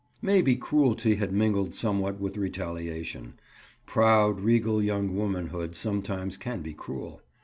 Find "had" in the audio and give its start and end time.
1.17-1.31